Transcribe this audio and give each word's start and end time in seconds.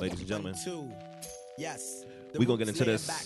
ladies 0.00 0.18
and 0.18 0.28
gentlemen. 0.28 0.54
Two. 0.62 0.90
Yes. 1.58 2.04
The 2.32 2.40
We 2.40 2.46
gonna 2.46 2.58
get 2.58 2.68
into 2.68 2.84
this 2.84 3.06
back, 3.06 3.24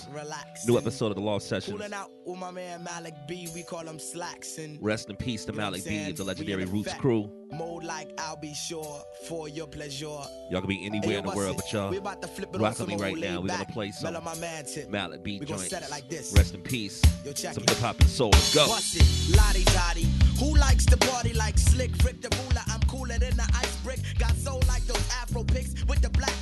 new 0.66 0.76
episode 0.76 1.06
of 1.06 1.14
the 1.16 1.22
Loft 1.22 1.44
Sessions. 1.44 1.76
Cooling 1.76 1.92
out 1.92 2.10
with 2.26 2.38
my 2.38 2.50
man 2.50 2.84
Malik 2.84 3.14
B. 3.26 3.48
We 3.54 3.62
call 3.62 3.80
him 3.80 3.98
slacks 3.98 4.58
and 4.58 4.78
Rest 4.80 5.08
in 5.08 5.16
peace 5.16 5.44
to 5.46 5.52
You 5.52 5.58
know 5.58 5.64
what 5.64 5.78
I'm 5.78 5.84
Malik 5.84 6.06
B, 6.06 6.12
the 6.12 6.22
legendary 6.22 6.64
Roots 6.66 6.94
crew. 6.94 7.30
mode 7.50 7.82
like 7.82 8.12
I'll 8.18 8.36
be 8.36 8.54
sure 8.54 9.02
for 9.26 9.48
your 9.48 9.66
pleasure. 9.66 10.06
Y'all 10.50 10.60
can 10.60 10.68
be 10.68 10.84
anywhere 10.84 11.18
in 11.18 11.24
the 11.24 11.32
world, 11.34 11.56
but 11.56 11.72
y'all 11.72 11.90
we 11.90 11.96
about 11.96 12.20
to 12.22 12.28
flip 12.28 12.54
it 12.54 12.60
rock 12.60 12.78
with 12.78 12.88
me 12.88 12.96
right 12.96 13.16
now. 13.16 13.40
We're 13.40 13.48
gonna 13.48 13.64
play 13.64 13.90
some 13.90 14.12
mellow 14.12 14.24
my 14.24 14.38
man 14.38 14.64
tip. 14.66 14.90
Malik 14.90 15.24
B 15.24 15.40
joints. 15.40 15.70
set 15.70 15.82
it 15.82 15.90
like 15.90 16.08
this. 16.08 16.32
Rest 16.36 16.54
in 16.54 16.60
peace. 16.60 17.02
Yo, 17.24 17.32
check 17.32 17.54
Some 17.54 17.64
hip 17.64 17.78
hop 17.78 17.98
and 18.00 18.08
soul. 18.08 18.30
Let's 18.30 18.54
go. 18.54 18.66
Lottie 19.36 19.64
dottie. 19.64 20.06
Who 20.38 20.54
likes 20.56 20.86
to 20.86 20.96
party 20.96 21.32
like 21.32 21.58
slick? 21.58 21.90
Rick 22.04 22.22
the 22.22 22.34
ruler, 22.36 22.62
I'm 22.68 22.80
cooler 22.80 23.18
than 23.18 23.36
the 23.36 23.48
ice 23.54 23.76
brick. 23.78 24.00
Got 24.18 24.36
soul 24.36 24.62
like 24.68 24.82
those 24.86 25.08
Afro 25.20 25.42
pics 25.42 25.74
with 25.86 26.00
the 26.00 26.10
black 26.10 26.34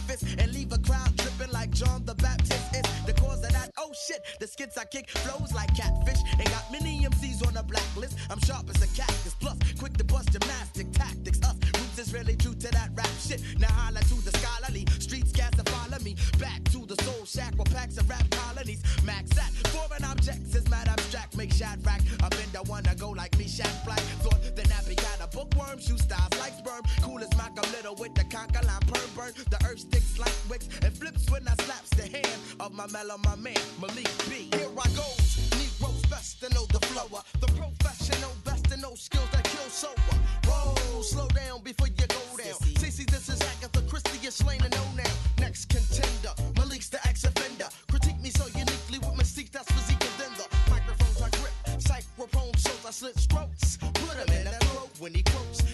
leave 0.69 0.79
a 0.79 0.83
crowd 0.83 1.19
tripping 1.19 1.53
like 1.53 1.71
John 1.71 2.05
the 2.05 2.15
Baptist. 2.15 2.73
The 3.07 3.13
cause 3.13 3.45
of 3.45 3.53
that. 3.53 3.71
Oh 3.79 3.93
shit, 4.07 4.25
the 4.41 4.47
skits 4.47 4.77
I 4.77 4.85
kick 4.85 5.09
flows 5.11 5.53
like 5.55 5.75
catfish 5.75 6.21
Ain't 6.39 6.51
got 6.51 6.71
many 6.71 7.05
MCs 7.05 7.47
on 7.47 7.55
the 7.55 7.63
blacklist. 7.63 8.19
I'm 8.31 8.39
sharp 8.41 8.69
as 8.69 8.83
a 8.83 8.89
cactus, 8.95 9.35
plus 9.41 9.57
quick 9.79 9.97
to 9.97 10.05
bust 10.05 10.33
gymnastic 10.33 10.93
tactics. 10.93 11.41
Us 11.43 11.57
roots 11.79 11.99
is 11.99 12.13
really 12.13 12.37
true 12.37 12.55
to 12.55 12.69
that 12.73 12.91
rap 12.95 13.11
shit. 13.21 13.43
Now 13.59 13.73
holla 13.73 14.01
to 14.01 14.15
the 14.23 14.37
scholarly 14.39 14.85
streets, 14.99 15.33
cast 15.33 15.59
to 15.59 15.65
follow 15.71 15.99
me 16.03 16.17
back 16.39 16.63
to 16.73 16.85
the 16.87 16.97
soul 17.05 17.25
shack 17.25 17.55
where 17.57 17.65
packs 17.65 17.97
of 17.99 18.09
rap 18.09 18.29
colonies. 18.31 18.83
Max 19.05 19.31
at 19.39 19.53
foreign 19.69 20.05
objects 20.05 20.55
is 20.55 20.69
mad 20.69 20.89
abstract, 20.89 21.37
make 21.37 21.53
shad 21.53 21.85
rack. 21.87 22.03
I've 22.23 22.31
been 22.31 22.53
the 22.53 22.63
one 22.71 22.83
to 22.85 22.95
go 22.95 23.11
like 23.11 23.37
me, 23.39 23.47
Shaq 23.47 23.85
Black. 23.85 24.01
Thought 24.23 24.57
the 24.57 24.63
nappy 24.63 24.97
got 24.97 25.21
a 25.23 25.29
bookworm, 25.35 25.79
shoe 25.79 25.99
styles 25.99 26.35
like 26.39 26.55
sperm. 26.55 26.83
Cool 27.03 27.21
as 27.21 27.35
Malcolm 27.37 27.71
Little 27.73 27.95
with 27.97 28.15
the 28.15 28.25
conker 28.25 28.65
line 28.67 28.83
burn. 29.33 29.45
The 29.51 29.67
earth 29.67 29.81
sticks 29.81 30.19
like 30.19 30.35
wicks 30.49 30.69
and 30.83 30.93
flips 30.95 31.31
when 31.31 31.47
I 31.49 31.55
slaps 31.65 31.91
the 31.91 32.03
hand 32.03 32.41
of 32.61 32.73
my 32.73 32.87
mellow, 32.89 33.19
my 33.25 33.37
man, 33.37 33.57
Malik 33.81 34.09
B. 34.29 34.49
Here 34.57 34.69
I 34.69 34.89
goes, 34.97 35.51
Negroes 35.53 36.03
best 36.11 36.41
to 36.43 36.55
know 36.55 36.67
the 36.67 36.81
flower. 36.87 37.23
The 37.41 37.47
professional 37.47 38.33
best 38.45 38.65
to 38.71 38.77
know 38.77 38.95
skills 38.95 39.29
that 39.33 39.45
kill 39.45 39.71
sober. 39.71 40.17
Whoa, 40.47 41.03
slow 41.03 41.29
down 41.29 41.63
before 41.63 41.89
you 41.89 41.95
go 41.95 42.07
down. 42.07 42.59
Sissy, 42.81 43.09
this 43.11 43.29
is 43.29 43.41
Agatha 43.41 43.83
Christie, 43.83 44.19
you're 44.23 44.33
slain 44.33 44.61
and 44.63 44.75
know 44.75 44.89
now. 44.97 45.13
Next 45.39 45.67
contender, 45.67 46.35
Malik's 46.57 46.89
the 46.89 47.01
ex-offender. 47.07 47.69
Critique 47.91 48.21
me 48.21 48.31
so 48.31 48.47
uniquely 48.47 48.99
with 48.99 49.15
mystique, 49.19 49.51
that's 49.51 49.71
physique 49.73 50.03
and 50.03 50.17
then 50.19 50.33
the 50.39 50.47
microphones 50.71 51.23
I 51.23 51.31
grip. 51.39 51.53
Microphone 52.19 52.53
shows 52.55 52.85
I 52.85 52.91
slit 52.91 53.17
strokes. 53.17 53.77
Put 53.77 54.17
him 54.17 54.37
in 54.39 54.45
the 54.45 54.51
throat 54.67 54.91
when 54.99 55.15
he 55.15 55.23
quotes. 55.23 55.68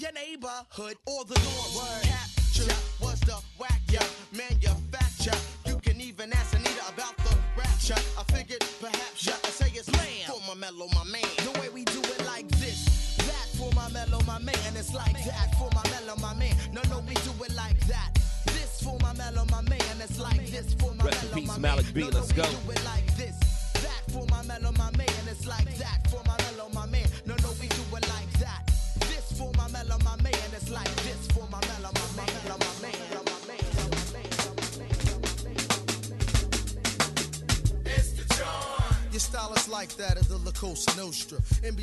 Your 0.00 0.12
neighborhood 0.12 0.96
or 1.06 1.24
the 1.24 1.34
norms? 1.34 2.02
Capture 2.02 2.74
was 3.00 3.20
the 3.20 3.36
whack 3.58 3.80
ya 3.90 4.00
manufacture. 4.32 5.36
You 5.66 5.76
can 5.76 6.00
even 6.00 6.32
ask 6.32 6.54
Anita 6.54 6.88
about 6.88 7.16
the 7.18 7.36
rapture. 7.56 8.00
I 8.18 8.22
figured 8.32 8.64
perhaps 8.80 9.26
ya 9.26 9.34
I 9.44 9.48
say 9.50 9.70
it's 9.74 9.88
blam 9.90 10.26
for 10.26 10.40
my 10.48 10.54
mellow, 10.54 10.88
my 10.94 11.04
man. 11.04 11.28
The 11.44 11.52
way 11.60 11.68
we 11.68 11.84
do 11.84 12.00
it 12.00 12.24
like 12.26 12.48
this, 12.48 13.16
that 13.18 13.48
for 13.58 13.70
my 13.74 13.88
mellow, 13.90 14.20
my 14.26 14.38
man. 14.38 14.56
It's 14.76 14.94
like 14.94 15.12
that 15.24 15.54
for 15.58 15.68
my 15.74 15.82
mellow, 15.90 16.16
my 16.16 16.34
man. 16.34 16.54
No, 16.72 16.80
no, 16.88 17.00
we 17.00 17.14
do 17.14 17.32
it 17.44 17.54
like 17.54 17.78
that. 17.86 18.14
This 18.46 18.82
for 18.82 18.96
my 19.02 19.12
mellow, 19.14 19.44
my 19.50 19.60
man. 19.62 19.80
It's 20.00 20.18
like 20.18 20.46
this 20.50 20.72
for 20.74 20.94
my 20.94 21.04
Rest 21.04 21.22
in 21.24 21.28
mellow, 21.30 21.40
peace, 21.40 21.48
my 21.48 21.58
Malik 21.58 21.84
man. 21.86 21.94
B. 21.94 22.00
No, 22.00 22.08
no, 22.08 22.18
Let's 22.20 22.32
we 22.34 22.42
go. 22.42 22.48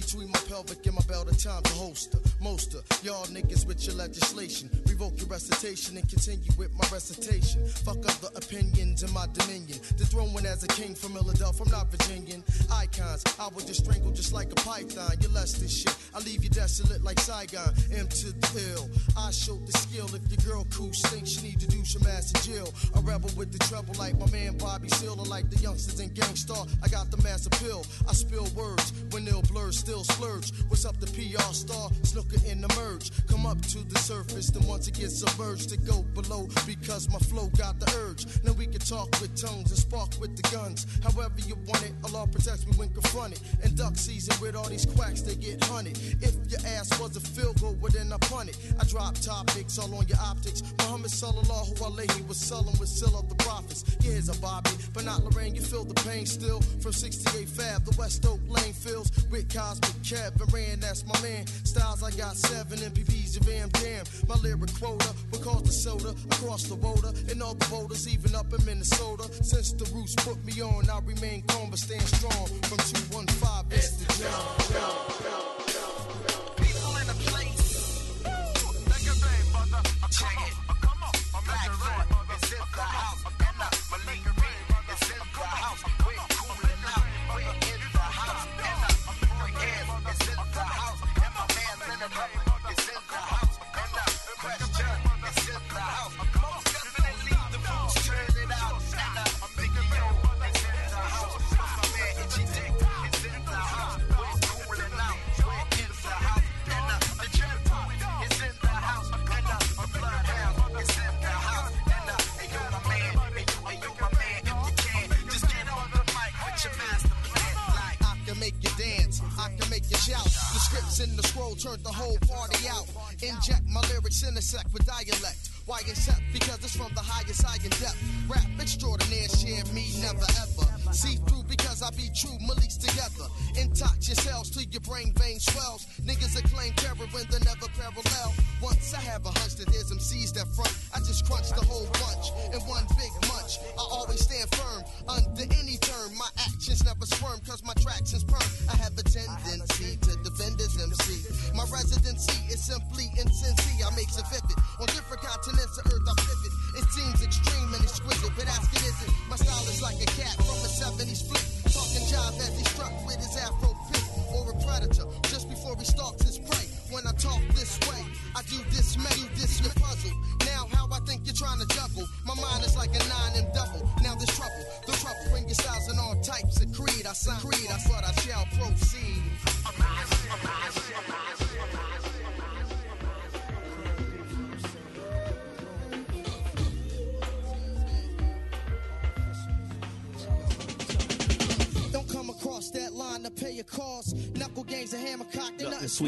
Between 0.08 0.32
my 0.32 0.40
pelvic 0.48 0.86
and 0.86 0.96
my 0.96 1.02
belt, 1.02 1.28
at 1.28 1.38
time 1.38 1.62
a 1.66 1.70
holster. 1.70 2.18
Most 2.40 2.76
of 2.76 3.04
y'all 3.04 3.26
niggas 3.26 3.68
with 3.68 3.86
your 3.86 3.96
legislation. 3.96 4.70
Revoke 5.00 5.20
your 5.20 5.28
recitation 5.28 5.96
and 5.96 6.10
continue 6.10 6.50
with 6.58 6.74
my 6.74 6.84
recitation. 6.92 7.68
Fuck 7.86 7.98
other 7.98 8.34
opinions 8.36 9.04
in 9.04 9.14
my 9.14 9.28
dominion. 9.32 9.78
Dethroned 9.96 10.44
as 10.48 10.64
a 10.64 10.68
king 10.68 10.96
from 10.96 11.14
Philadelphia, 11.14 11.66
I'm 11.66 11.72
not 11.72 11.92
Virginian. 11.92 12.44
Icons, 12.74 13.24
I 13.40 13.48
would 13.50 13.68
just 13.68 13.86
strangle 13.86 14.10
just 14.10 14.34
like 14.34 14.52
a 14.52 14.56
python. 14.56 15.12
You're 15.22 15.30
less 15.30 15.54
than 15.54 15.68
shit. 15.68 15.96
I 16.16 16.20
leave 16.22 16.44
you 16.44 16.50
desolate 16.50 17.04
like 17.04 17.20
Saigon. 17.20 17.76
M 17.94 18.08
to 18.08 18.32
the 18.32 18.74
ill. 18.74 18.90
I 19.16 19.30
showed 19.30 19.68
the 19.68 19.74
skill. 19.74 20.10
If 20.16 20.32
your 20.32 20.52
girl 20.52 20.68
cool 20.74 20.92
stinks, 20.94 21.30
she 21.30 21.42
need 21.46 21.60
to 21.60 21.68
do 21.68 21.86
some 21.86 22.02
ass 22.08 22.34
in 22.34 22.54
jail. 22.54 22.74
A 22.96 23.00
rebel 23.02 23.30
with 23.38 23.52
the 23.52 23.60
trouble 23.60 23.94
like 24.00 24.18
my 24.18 24.26
man 24.32 24.58
Bobby 24.58 24.90
Seale, 24.90 25.20
or 25.20 25.26
like 25.26 25.48
the 25.52 25.60
youngsters 25.60 26.00
in 26.00 26.10
Gang 26.10 26.36
Starr. 26.36 26.66
I 26.82 26.88
got 26.88 27.12
the 27.12 27.22
mass 27.22 27.46
appeal. 27.46 27.86
I 28.10 28.14
spill 28.14 28.48
words 28.56 28.94
when 29.12 29.26
they'll 29.26 29.44
blur, 29.44 29.72
still 29.74 30.04
splurge. 30.06 30.52
What's 30.70 30.86
up, 30.86 31.00
the 31.00 31.06
PR 31.06 31.54
star? 31.54 31.92
Snooker 32.02 32.42
in 32.48 32.62
the 32.62 32.74
merge. 32.76 33.12
Come 33.28 33.46
up 33.46 33.62
to 33.68 33.84
the 33.84 34.00
surface, 34.00 34.50
then 34.50 34.66
once 34.66 34.87
it 34.88 34.94
get 34.94 35.12
submerged, 35.12 35.70
to 35.70 35.78
go 35.78 36.04
below 36.14 36.48
because 36.66 37.10
my 37.10 37.20
flow 37.20 37.48
got 37.58 37.80
the 37.80 37.90
urge. 37.98 38.26
Now 38.44 38.54
we 38.54 38.66
can 38.66 38.80
talk 38.80 39.10
with 39.22 39.36
tongues 39.36 39.70
and 39.70 39.80
spark 39.80 40.20
with 40.20 40.36
the 40.36 40.44
guns. 40.56 40.86
However 41.04 41.40
you 41.46 41.56
want 41.68 41.84
it, 41.84 41.94
Allah 42.06 42.28
protects 42.28 42.66
me 42.66 42.74
when 42.78 42.90
confronted. 42.90 43.40
And 43.64 43.76
duck 43.76 43.96
season 43.96 44.36
with 44.42 44.56
all 44.56 44.70
these 44.70 44.86
quacks, 44.86 45.22
they 45.22 45.36
get 45.36 45.64
hunted. 45.66 45.98
If 46.22 46.36
your 46.50 46.62
ass 46.66 47.00
was 47.00 47.16
a 47.16 47.20
field 47.20 47.60
goal, 47.60 47.76
well 47.82 47.92
then 47.92 48.12
I 48.14 48.18
punt 48.18 48.50
it. 48.50 48.58
I 48.80 48.86
drop 48.86 49.16
topics 49.16 49.78
all 49.80 49.94
on 49.96 50.08
your 50.08 50.20
optics. 50.20 50.64
Muhammad 50.80 51.12
sallallahu 51.12 51.78
alayhi 51.80 52.28
was 52.28 52.38
selling 52.38 52.78
with 52.80 52.90
seal 52.90 53.18
of 53.18 53.30
the 53.30 53.36
prophets. 53.36 53.84
Yeah, 54.02 54.12
here's 54.12 54.30
a 54.30 54.40
Bobby, 54.40 54.72
not 55.04 55.24
Lorraine. 55.24 55.56
You 55.56 55.62
feel 55.62 55.84
the 55.84 55.94
pain 56.02 56.26
still 56.26 56.62
from 56.82 56.94
68 56.94 57.48
Fab. 57.50 57.86
The 57.86 57.96
West 57.98 58.26
Oak 58.26 58.40
Lane 58.48 58.74
fills 58.74 59.12
with 59.30 59.54
Cosmic 59.54 59.92
Kev 60.04 60.42
and 60.42 60.54
Rand, 60.54 60.82
that's 60.82 61.06
my 61.06 61.20
man. 61.22 61.46
Styles 61.48 62.04
I 62.04 62.12
got 62.12 62.36
seven 62.36 62.80
MPBs, 62.80 63.36
you 63.36 63.42
damn 63.42 63.70
damn. 63.70 64.06
My 64.28 64.36
lyric 64.36 64.74
quota 64.80 65.14
cause 65.42 65.64
the 65.64 65.72
soda 65.72 66.10
across 66.32 66.64
the 66.64 66.76
water 66.76 67.12
and 67.30 67.42
all 67.42 67.54
the 67.54 67.66
voters, 67.66 68.08
even 68.08 68.36
up 68.36 68.52
in 68.54 68.64
Minnesota. 68.66 69.32
Since 69.44 69.74
the 69.74 69.86
roots 69.96 70.16
put 70.16 70.44
me 70.44 70.62
on, 70.62 70.90
I 70.90 71.00
remain 71.06 71.44
calm 71.48 71.70
but 71.70 71.80
stand 71.80 72.02
strong. 72.02 72.48
From 72.68 72.78
215, 72.78 73.78
it's 73.78 73.92
the 73.92 74.24
John. 74.24 75.08
People 75.18 75.37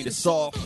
they 0.09 0.15
Nothing 0.15 0.58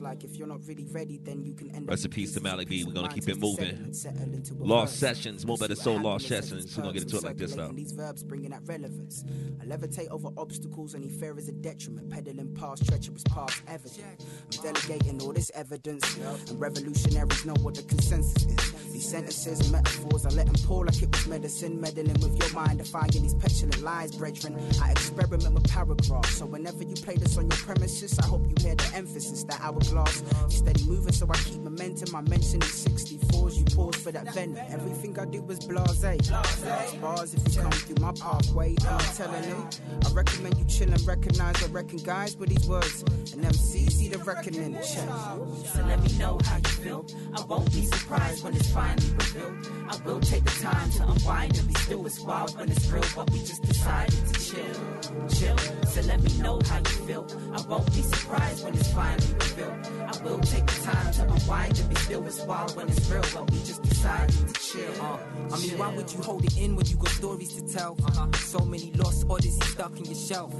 like 0.00 0.24
if 0.24 0.36
you're 0.36 0.48
not 0.48 0.66
really 0.66 0.86
ready, 0.90 1.18
then 1.22 1.44
you 1.44 1.54
can 1.54 1.74
end 1.74 1.79
Rest 1.90 2.04
in 2.04 2.10
peace 2.12 2.32
to 2.34 2.40
Malik 2.40 2.68
B. 2.68 2.84
We're 2.84 2.92
gonna 2.92 3.08
keep 3.08 3.28
it 3.28 3.40
moving. 3.40 3.66
settle 3.66 3.84
and 3.84 3.96
settle 3.96 4.32
into 4.32 4.54
a 4.54 4.62
Loft. 4.62 4.92
Sessions, 4.92 5.44
Mo' 5.44 5.56
Betta 5.56 5.74
Soul, 5.74 6.00
Loft 6.00 6.24
Sessions. 6.24 6.76
We're 6.76 6.84
gonna 6.84 6.94
get 6.94 7.02
into 7.02 7.16
it 7.16 7.24
like 7.24 7.36
this, 7.36 7.56
though. 7.56 7.72
These 7.72 7.90
verbs 7.90 8.22
bringing 8.22 8.50
that 8.50 8.62
relevance. 8.64 9.24
I 9.60 9.64
levitate 9.64 10.08
over 10.10 10.28
obstacles, 10.36 10.94
any 10.94 11.08
fear 11.08 11.36
is 11.36 11.48
a 11.48 11.52
detriment. 11.52 12.08
Pedaling 12.08 12.54
past 12.54 12.86
treacherous 12.86 13.24
paths 13.24 13.60
evident. 13.66 14.24
I'm 14.56 14.62
delegating 14.62 15.20
all 15.20 15.32
this 15.32 15.50
evidence, 15.52 16.16
and 16.16 16.60
revolutionaries 16.60 17.44
know 17.44 17.54
what 17.54 17.74
the 17.74 17.82
consensus 17.82 18.44
is. 18.44 18.92
These 18.92 19.08
sentences, 19.08 19.58
and 19.58 19.72
metaphors, 19.72 20.26
I 20.26 20.28
let 20.28 20.46
them 20.46 20.54
pour 20.64 20.86
like 20.86 21.02
it 21.02 21.10
was 21.10 21.26
medicine. 21.26 21.80
Meddling 21.80 22.20
with 22.20 22.38
your 22.38 22.52
mind, 22.52 22.78
defying 22.78 23.10
these 23.10 23.34
petulant 23.34 23.82
lies, 23.82 24.14
brethren. 24.14 24.56
I 24.80 24.92
experiment 24.92 25.54
with 25.54 25.68
paragraphs, 25.68 26.36
so 26.36 26.46
whenever 26.46 26.84
you 26.84 26.94
play 26.94 27.16
this 27.16 27.36
on 27.36 27.50
your 27.50 27.58
premises, 27.58 28.16
I 28.20 28.26
hope 28.26 28.42
you 28.48 28.54
hear 28.60 28.76
the 28.76 28.92
emphasis. 28.94 29.42
That 29.42 29.60
hourglass, 29.60 30.22
steady 30.50 30.84
moving, 30.84 31.12
so 31.12 31.26
I 31.28 31.36
keep 31.38 31.66
momentum. 31.80 32.14
I 32.14 32.20
mention 32.22 32.60
these 32.60 32.84
64s, 32.84 33.56
you 33.56 33.64
pause 33.76 33.96
for 33.96 34.12
that 34.12 34.32
venom. 34.34 34.56
Everything 34.70 35.18
I 35.18 35.24
do 35.24 35.44
is 35.50 35.60
blase. 35.60 36.30
Last 36.30 37.00
bars, 37.00 37.34
if 37.34 37.54
you 37.54 37.62
come 37.62 37.70
through 37.70 38.02
my 38.02 38.12
pathway, 38.12 38.74
I'm 38.88 39.00
telling 39.14 39.42
them. 39.42 39.68
I 40.06 40.12
recommend 40.12 40.58
you 40.58 40.64
chill 40.66 40.92
and 40.92 41.06
recognize, 41.06 41.62
I 41.62 41.66
reckon 41.68 41.98
guys 41.98 42.36
with 42.36 42.50
these 42.50 42.68
words. 42.68 43.02
And 43.32 43.44
MCs 43.44 43.92
see 43.92 44.08
the 44.08 44.18
reckoning. 44.18 44.74
Check. 44.74 45.08
So 45.64 45.84
let 45.86 46.02
me 46.02 46.12
know 46.18 46.38
how 46.44 46.56
you 46.56 46.70
feel. 46.82 47.06
I 47.34 47.44
won't 47.44 47.72
be 47.72 47.84
surprised 47.84 48.44
when 48.44 48.54
it's 48.54 48.70
finally 48.70 49.10
revealed. 49.12 49.54
I 49.88 49.96
will 50.04 50.20
take 50.20 50.44
the 50.44 50.62
time 50.62 50.90
to 50.92 51.08
unwind 51.08 51.58
and 51.58 51.68
be 51.68 51.74
still. 51.74 52.06
It's 52.06 52.20
wild 52.20 52.58
when 52.58 52.70
it's 52.70 52.86
real, 52.90 53.04
but 53.16 53.30
we 53.30 53.38
just 53.38 53.62
decided 53.62 54.26
to 54.26 54.40
chill, 54.40 55.28
chill. 55.28 55.58
So 55.86 56.00
let 56.02 56.22
me 56.22 56.32
know 56.38 56.60
how 56.66 56.78
you 56.78 57.06
feel. 57.06 57.26
I 57.54 57.60
won't 57.62 57.86
be 57.94 58.02
surprised 58.02 58.64
when 58.64 58.74
it's 58.74 58.92
finally 58.92 59.32
revealed. 59.34 59.86
I 60.00 60.22
will 60.22 60.38
take 60.40 60.66
the 60.66 60.82
time 60.82 61.12
to 61.14 61.22
unwind 61.22 61.69
It's 62.30 62.42
wild 62.42 62.76
when 62.76 62.88
it's 62.88 63.10
real, 63.10 63.24
but 63.34 63.50
we 63.50 63.58
just 63.58 63.82
to 63.82 64.52
chill. 64.60 65.02
Uh, 65.02 65.18
I 65.52 65.58
mean, 65.58 65.76
why 65.78 65.94
would 65.94 66.12
you 66.12 66.22
hold 66.22 66.44
it 66.44 66.56
in 66.56 66.76
when 66.76 66.86
you 66.86 66.96
got 66.96 67.08
stories 67.08 67.54
to 67.54 67.72
tell? 67.72 67.96
So 68.36 68.60
many 68.60 68.92
lost 68.92 69.26
odysseys 69.28 69.72
stuck 69.72 69.98
in 69.98 70.04
your 70.04 70.14
shelf. 70.14 70.52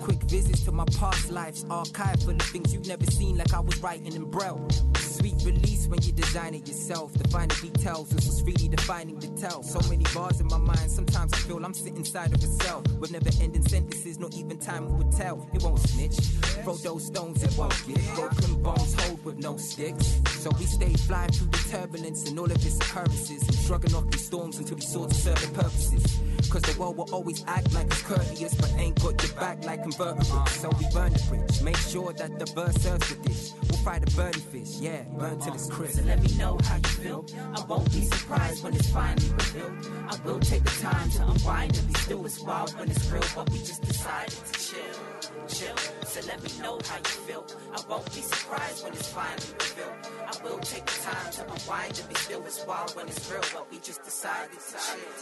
Quick 0.00 0.22
visits 0.22 0.62
to 0.62 0.72
my 0.72 0.84
past 0.98 1.30
lives, 1.30 1.64
archive 1.68 2.22
full 2.22 2.36
of 2.36 2.42
things 2.42 2.72
you've 2.72 2.86
never 2.86 3.04
seen, 3.06 3.36
like 3.36 3.52
I 3.52 3.60
was 3.60 3.76
writing 3.82 4.12
in 4.12 4.24
braille. 4.30 4.68
Sweet 4.96 5.34
release 5.44 5.88
when 5.88 6.00
you 6.02 6.12
design 6.12 6.54
it 6.54 6.68
yourself. 6.68 7.12
Define 7.14 7.48
the 7.48 7.70
details, 7.70 8.10
this 8.10 8.26
was 8.26 8.42
really 8.42 8.68
defining 8.68 9.18
the 9.18 9.28
tell. 9.40 9.62
So 9.62 9.80
many 9.88 10.04
bars 10.14 10.40
in 10.40 10.46
my 10.46 10.58
mind, 10.58 10.90
sometimes 10.90 11.32
I 11.32 11.38
feel 11.38 11.64
I'm 11.64 11.74
sitting 11.74 11.96
inside 11.96 12.32
of 12.34 12.42
a 12.42 12.46
cell 12.46 12.82
with 13.00 13.10
never 13.10 13.30
ending 13.40 13.66
sentences, 13.66 14.18
not 14.18 14.34
even 14.34 14.58
time 14.58 14.96
will 14.96 15.10
tell. 15.10 15.48
It 15.52 15.62
won't 15.62 15.80
snitch. 15.80 16.16
Throw 16.62 16.76
those 16.76 17.06
stones 17.06 17.42
it 17.42 17.56
won't 17.58 17.74
get. 17.86 18.00
Broken 18.14 18.62
bones 18.62 18.94
hold 19.02 19.24
with 19.24 19.38
no 19.38 19.56
sticks. 19.56 20.20
So 20.38 20.50
we 20.58 20.64
stay 20.64 20.92
flying 20.94 21.30
through 21.32 21.48
the 21.48 21.68
turbulence 21.70 22.28
and 22.28 22.38
all 22.38 22.46
of 22.46 22.52
its 22.52 22.76
occurrences. 22.76 23.42
And 23.48 23.58
shrugging 23.58 23.94
off 23.94 24.10
these 24.10 24.24
storms 24.26 24.58
until 24.58 24.76
these 24.76 24.92
swords 24.92 25.22
serve 25.22 25.40
their 25.40 25.62
purposes. 25.62 26.18
Cause 26.50 26.62
the 26.62 26.78
world 26.80 26.96
will 26.96 27.12
always 27.12 27.44
act 27.46 27.72
like 27.74 27.86
it's 27.86 28.02
courteous, 28.02 28.54
but 28.54 28.72
ain't 28.76 29.00
got 29.02 29.22
your 29.22 29.32
back 29.34 29.64
like 29.64 29.82
convertible. 29.82 30.46
So 30.46 30.70
we 30.78 30.86
burn 30.92 31.12
the 31.12 31.22
bridge, 31.28 31.62
make 31.62 31.76
sure 31.76 32.12
that 32.12 32.38
the 32.38 32.46
verse 32.52 32.74
serves 32.76 33.08
the 33.08 33.28
dish. 33.28 33.50
We'll 33.68 33.78
fry 33.80 33.98
the 33.98 34.10
burning 34.12 34.40
fish, 34.40 34.78
yeah, 34.78 35.02
burn 35.18 35.40
till 35.40 35.54
it's 35.54 35.68
crisp. 35.68 35.98
So 35.98 36.04
let 36.04 36.22
me 36.22 36.36
know 36.36 36.58
how 36.64 36.76
you 36.76 36.82
feel. 36.82 37.26
I 37.54 37.64
won't 37.64 37.90
be 37.92 38.02
surprised 38.02 38.62
when 38.62 38.74
it's 38.74 38.90
finally 38.90 39.28
revealed. 39.30 39.72
I 40.08 40.16
will 40.24 40.40
take 40.40 40.62
the 40.64 40.82
time 40.82 41.10
to 41.10 41.22
unwind 41.26 41.76
and 41.76 41.88
be 41.88 41.94
still. 41.94 42.24
It's 42.24 42.40
wild 42.40 42.78
when 42.78 42.90
it's 42.90 43.10
real, 43.10 43.24
but 43.34 43.50
we 43.50 43.58
just 43.58 43.82
decided 43.82 44.30
to 44.30 44.60
chill, 44.60 45.46
chill. 45.48 45.95
So 46.16 46.26
let 46.28 46.42
me 46.42 46.48
know 46.62 46.78
how 46.88 46.96
you 46.96 47.04
feel. 47.28 47.44
I 47.74 47.80
won't 47.90 48.06
be 48.06 48.22
surprised 48.22 48.82
when 48.82 48.94
it's 48.94 49.12
finally 49.12 49.52
revealed. 49.60 49.92
I 50.26 50.42
will 50.42 50.58
take 50.60 50.86
the 50.86 51.02
time 51.02 51.30
to 51.32 51.42
unwind 51.42 51.98
and 51.98 52.08
be 52.08 52.14
still. 52.14 52.42
It's 52.46 52.64
wild 52.64 52.96
when 52.96 53.06
it's 53.06 53.30
real, 53.30 53.42
but 53.52 53.70
we 53.70 53.78
just 53.80 54.02
decided 54.02 54.58
to 54.58 54.58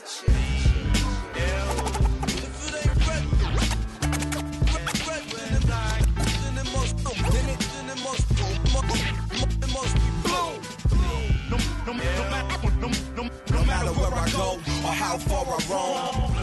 chill. 0.06 0.34
No 13.50 13.64
matter 13.64 13.90
where 13.90 14.14
I 14.14 14.30
go 14.30 14.60
or 14.86 14.92
how 14.92 15.18
far 15.18 15.44
I 15.44 15.58
roam. 15.68 16.34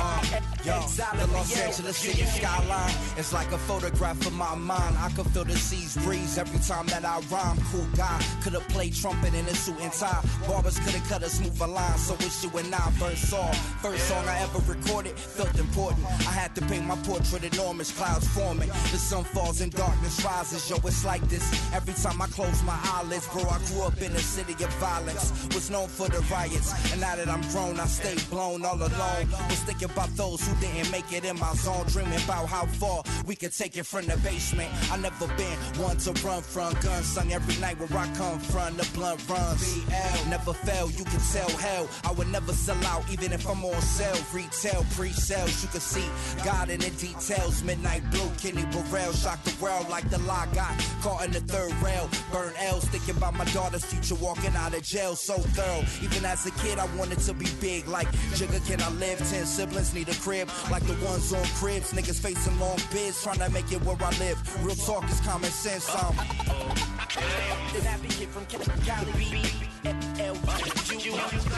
Uh, 0.00 0.22
yo, 0.64 0.80
the 1.18 1.26
Los 1.32 1.58
Angeles 1.58 1.96
city 1.96 2.22
skyline 2.24 2.94
is 3.18 3.32
like 3.32 3.50
a 3.52 3.58
photograph 3.58 4.24
of 4.26 4.32
my 4.32 4.54
mind. 4.54 4.96
I 4.98 5.08
can 5.10 5.24
feel 5.24 5.44
the 5.44 5.56
seas 5.56 5.96
breeze 6.04 6.38
every 6.38 6.60
time 6.60 6.86
that 6.86 7.04
I 7.04 7.18
rhyme. 7.30 7.58
Cool 7.72 7.86
guy, 7.96 8.22
could've 8.42 8.66
played 8.68 8.94
trumpet 8.94 9.34
in 9.34 9.44
a 9.46 9.54
suit 9.54 9.80
and 9.80 9.92
tie. 9.92 10.22
Barbers 10.46 10.78
could've 10.78 11.06
cut 11.08 11.22
a 11.22 11.28
smoother 11.28 11.66
line, 11.66 11.98
so 11.98 12.14
it's 12.14 12.44
you 12.44 12.50
and 12.58 12.72
I. 12.74 12.90
First 12.98 13.28
song, 13.28 13.52
first 13.82 14.06
song 14.08 14.24
I 14.28 14.40
ever 14.42 14.60
recorded 14.70 15.18
felt 15.18 15.58
important. 15.58 16.06
I 16.06 16.32
had 16.32 16.54
to 16.56 16.60
paint 16.62 16.86
my 16.86 16.96
portrait 16.96 17.42
enormous, 17.52 17.90
clouds 17.90 18.28
forming. 18.28 18.68
The 18.68 18.98
sun 18.98 19.24
falls 19.24 19.60
and 19.60 19.72
darkness 19.72 20.24
rises. 20.24 20.70
Yo, 20.70 20.76
it's 20.76 21.04
like 21.04 21.22
this 21.28 21.44
every 21.74 21.94
time 21.94 22.22
I 22.22 22.26
close 22.26 22.62
my 22.62 22.78
eyelids. 22.84 23.26
Bro, 23.28 23.48
I 23.48 23.58
grew 23.66 23.82
up 23.82 24.00
in 24.00 24.12
a 24.12 24.18
city 24.18 24.52
of 24.64 24.72
violence, 24.74 25.32
was 25.54 25.70
known 25.70 25.88
for 25.88 26.08
the 26.08 26.20
riots. 26.30 26.72
And 26.92 27.00
now 27.00 27.16
that 27.16 27.28
I'm 27.28 27.42
grown, 27.50 27.80
I 27.80 27.86
stay 27.86 28.16
blown 28.30 28.64
all 28.64 28.76
alone. 28.76 29.26
Was 29.48 29.60
thinking 29.60 29.87
about 29.90 30.14
those 30.16 30.46
who 30.46 30.54
didn't 30.60 30.90
make 30.90 31.12
it 31.12 31.24
in 31.24 31.38
my 31.38 31.52
zone, 31.54 31.84
dreaming 31.88 32.20
about 32.24 32.46
how 32.48 32.66
far 32.66 33.02
we 33.26 33.34
could 33.36 33.52
take 33.52 33.76
it 33.76 33.86
from 33.86 34.06
the 34.06 34.16
basement. 34.18 34.70
I 34.92 34.96
never 34.96 35.26
been 35.36 35.58
one 35.80 35.96
to 35.98 36.12
run 36.26 36.42
from 36.42 36.74
guns 36.80 37.06
sung 37.06 37.32
every 37.32 37.56
night 37.60 37.78
where 37.78 38.00
I 38.00 38.06
come 38.14 38.38
from. 38.38 38.76
The 38.76 38.88
blunt 38.94 39.20
runs. 39.28 39.78
BL 39.84 40.30
never 40.30 40.52
fail, 40.52 40.90
you 40.90 41.04
can 41.04 41.20
tell 41.32 41.50
hell. 41.58 41.88
I 42.04 42.12
would 42.12 42.28
never 42.28 42.52
sell 42.52 42.82
out, 42.86 43.04
even 43.10 43.32
if 43.32 43.48
I'm 43.48 43.64
on 43.64 43.80
sale. 43.80 44.18
Retail, 44.32 44.84
pre-sales, 44.94 45.62
you 45.62 45.68
can 45.68 45.80
see 45.80 46.08
God 46.44 46.70
in 46.70 46.80
the 46.80 46.90
details. 46.90 47.62
Midnight 47.62 48.02
blue, 48.10 48.30
Kenny 48.40 48.64
Burrell 48.66 49.12
shocked 49.12 49.44
the 49.44 49.62
world 49.62 49.88
like 49.88 50.08
the 50.10 50.18
lie 50.18 50.48
got 50.54 50.74
caught 51.02 51.24
in 51.24 51.32
the 51.32 51.40
third 51.40 51.72
rail. 51.82 52.08
Burn 52.32 52.52
L's, 52.58 52.84
thinking 52.86 53.16
about 53.16 53.34
my 53.34 53.44
daughter's 53.46 53.84
future 53.84 54.14
walking 54.16 54.54
out 54.56 54.74
of 54.74 54.82
jail. 54.82 55.14
So 55.16 55.34
thorough. 55.38 55.84
Even 56.02 56.24
as 56.24 56.46
a 56.46 56.50
kid, 56.62 56.78
I 56.78 56.86
wanted 56.96 57.18
to 57.20 57.34
be 57.34 57.46
big. 57.60 57.86
Like 57.88 58.08
Jigga, 58.34 58.64
can 58.66 58.82
I 58.82 58.90
live? 58.98 59.18
Ten 59.18 59.46
siblings 59.46 59.77
need 59.94 60.08
a 60.08 60.14
crib, 60.14 60.48
like 60.70 60.82
the 60.86 60.94
ones 61.04 61.32
on 61.32 61.44
cribs. 61.60 61.92
Niggas 61.92 62.20
facing 62.20 62.58
long 62.58 62.78
bids, 62.90 63.22
trying 63.22 63.38
to 63.38 63.48
make 63.50 63.70
it 63.70 63.80
where 63.84 63.96
I 64.00 64.10
live. 64.18 64.38
Real 64.64 64.74
talk 64.74 65.08
is 65.08 65.20
common 65.20 65.50
sense. 65.50 65.88
Um, 65.94 66.16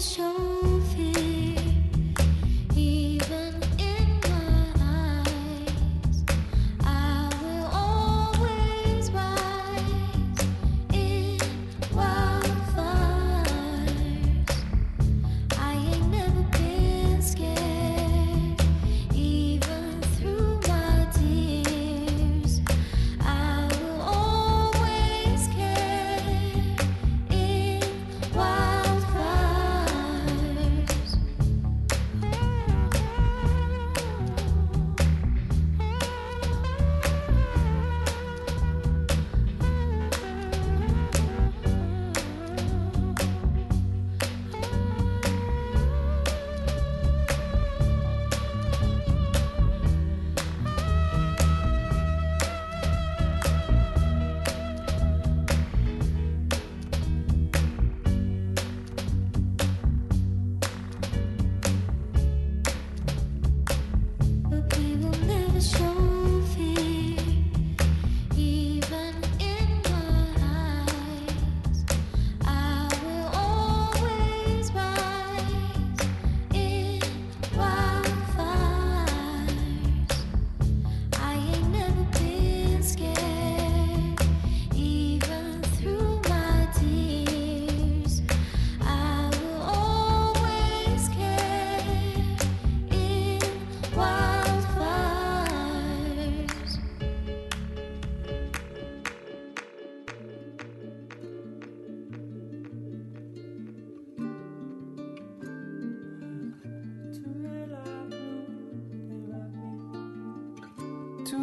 手 0.00 0.39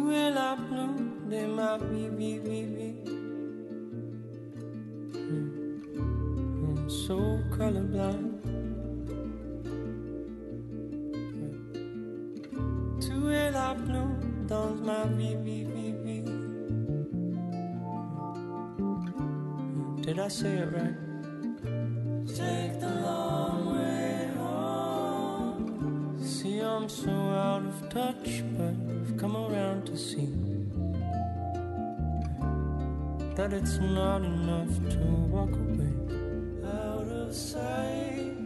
when 0.06 0.38
I'm 0.38 0.68
blue, 0.68 1.12
they 1.28 1.46
might 1.46 1.78
be, 1.90 2.08
be, 2.08 2.38
be, 2.38 2.62
be. 2.64 2.87
but 33.48 33.56
it's 33.62 33.78
not 33.78 34.22
enough 34.22 34.68
to 34.90 34.98
walk 35.30 35.50
away 35.52 35.92
out 36.66 37.08
of 37.08 37.34
sight. 37.34 38.36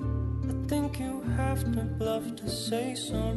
I 0.00 0.68
think 0.68 0.98
you 0.98 1.20
have 1.36 1.62
to 1.74 1.82
bluff 1.82 2.34
to 2.36 2.48
say 2.48 2.94
something. 2.94 3.27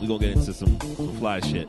We're 0.00 0.06
going 0.06 0.20
to 0.20 0.26
get 0.26 0.36
into 0.36 0.52
some, 0.52 0.78
some 0.80 1.16
fly 1.18 1.40
shit. 1.40 1.68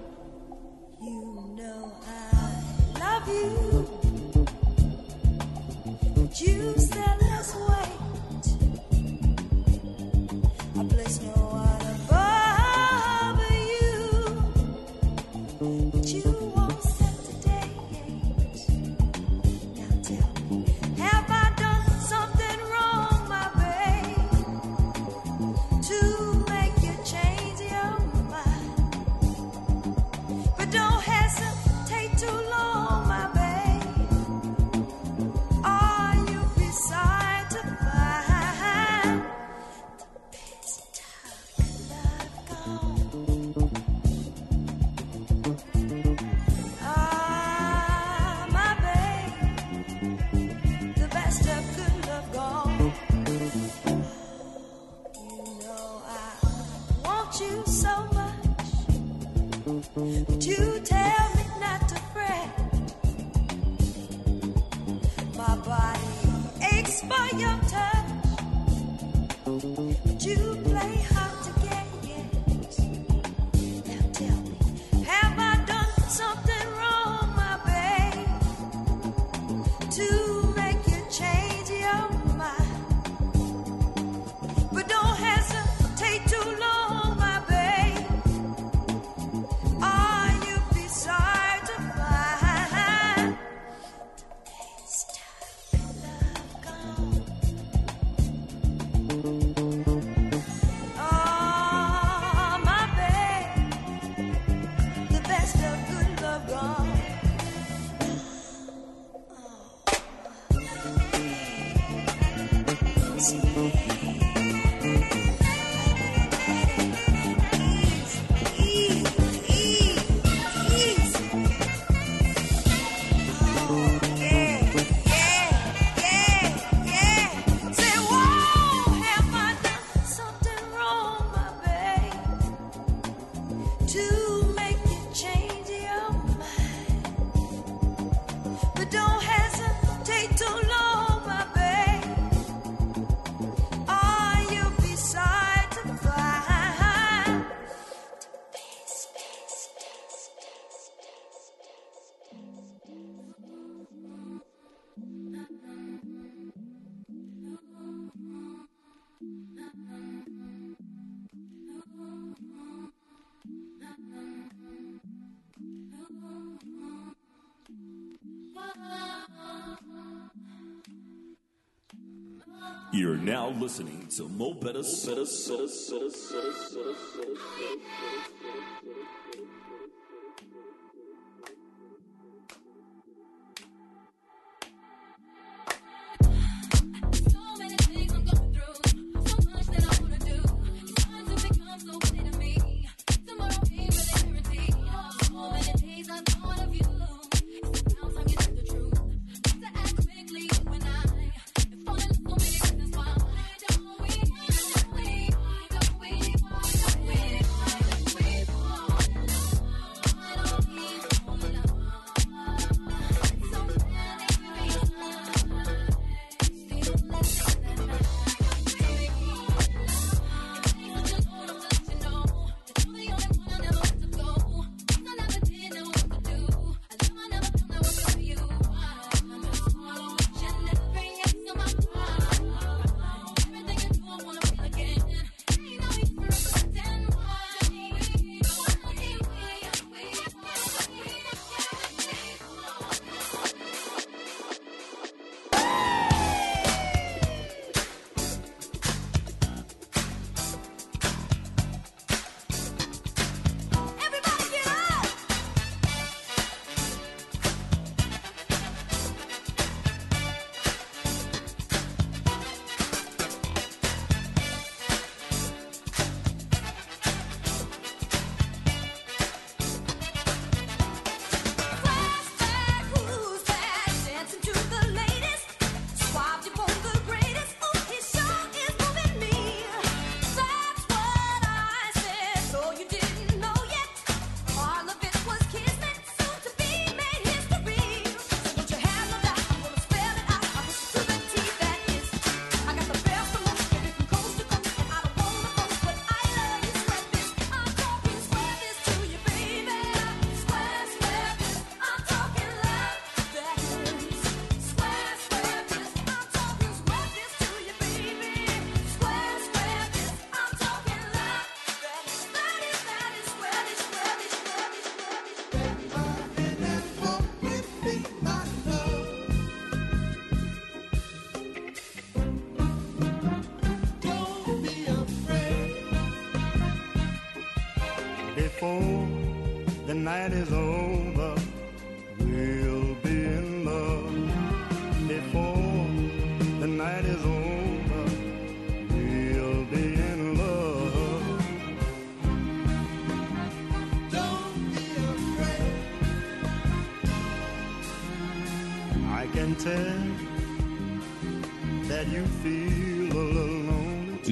You're 173.10 173.18
now 173.18 173.50
listening 173.50 174.08
to 174.18 174.30
Mo' 174.30 174.54
Betta. 174.54 174.84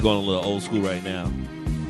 Going 0.08 0.24
a 0.24 0.26
little 0.26 0.46
old 0.46 0.64
school 0.64 0.80
right 0.80 1.04
now. 1.04 1.26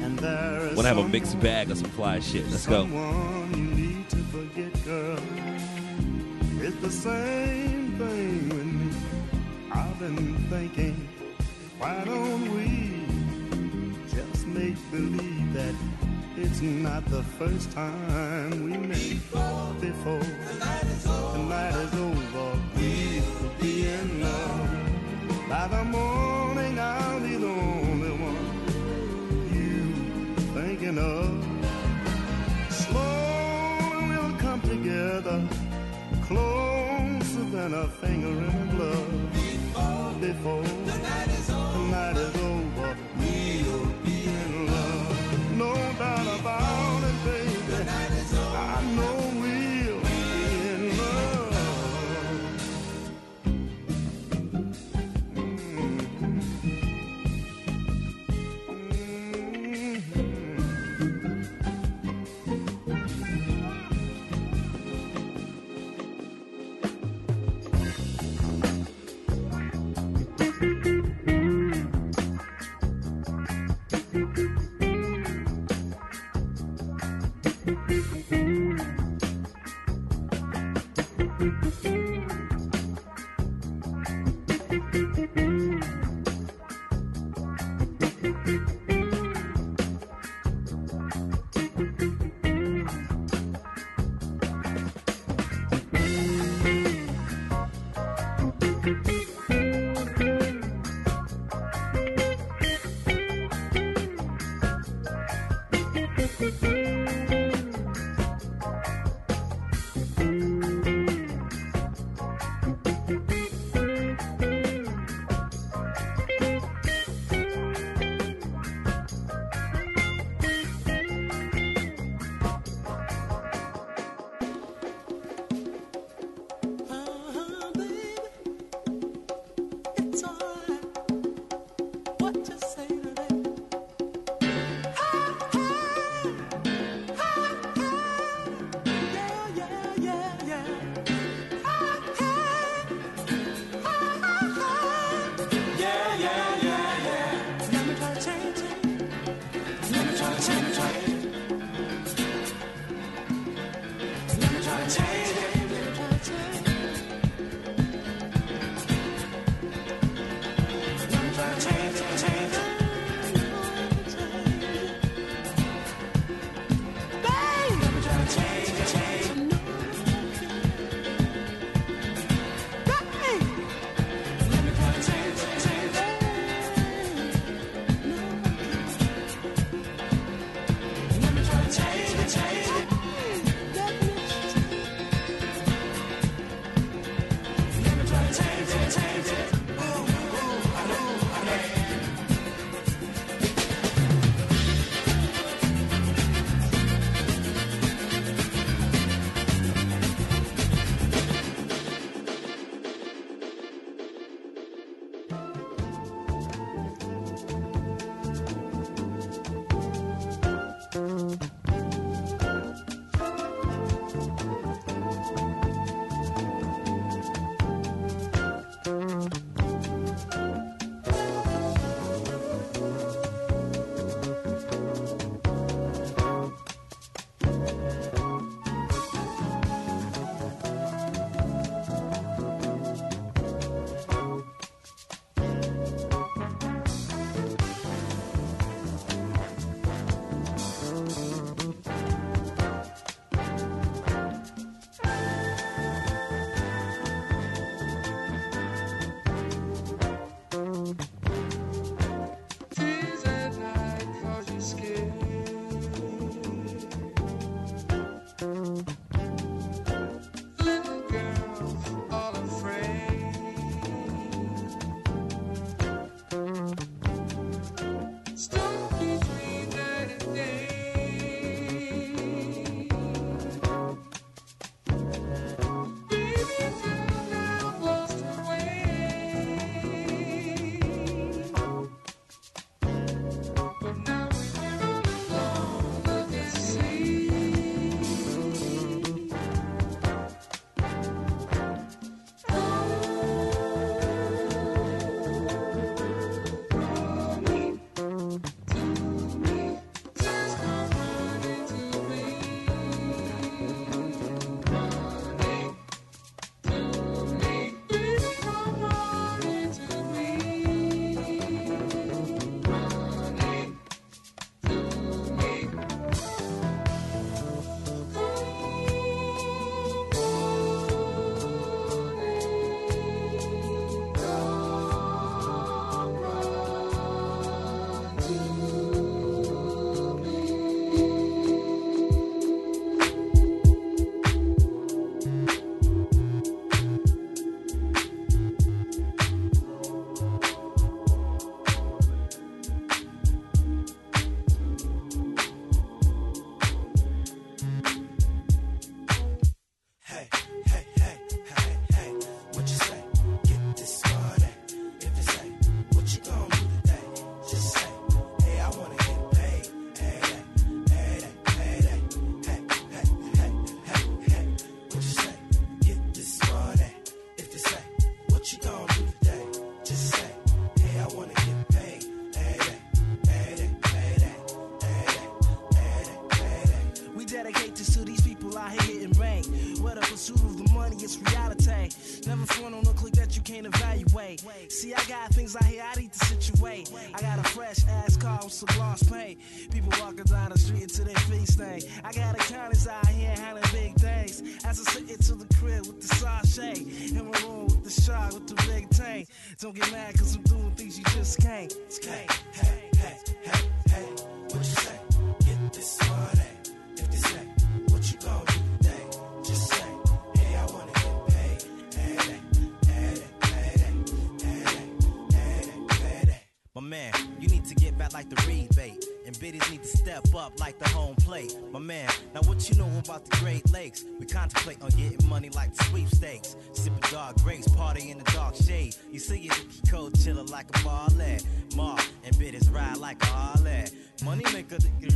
And 0.01 0.17
there 0.17 0.61
is 0.69 0.75
Want 0.75 0.87
to 0.87 0.87
have 0.87 0.97
a 0.97 1.07
mixed 1.07 1.39
bag 1.39 1.69
of 1.69 1.77
some 1.77 1.91
fly 1.91 2.19
shit. 2.19 2.49
Let's 2.49 2.65
go. 2.65 2.85
You 2.85 3.61
need 3.61 4.09
to 4.09 4.15
forget, 4.33 4.85
girl. 4.85 5.19
It's 6.59 6.75
the 6.77 6.89
same 6.89 7.91
thing 7.99 8.49
with 8.49 8.65
me. 8.65 8.91
I've 9.71 9.99
been 9.99 10.35
thinking, 10.49 11.07
why 11.77 12.03
don't 12.05 12.51
we 12.55 13.05
just 14.09 14.47
make 14.47 14.77
believe 14.89 15.53
that 15.53 15.75
it's 16.37 16.59
not 16.61 17.05
the 17.05 17.21
first 17.21 17.71
time 17.71 18.63
we 18.63 18.77
met 18.77 18.97
before? 18.97 20.19
the 20.19 20.36
together, 35.17 35.41
closer 36.27 37.43
than 37.49 37.73
a 37.73 37.87
finger 37.87 38.27
in 38.27 38.43
a 38.43 38.75
glove. 38.75 40.21
Before, 40.21 40.63
the 40.63 40.97
night 40.97 41.27
is 41.29 41.49
over, 41.49 41.56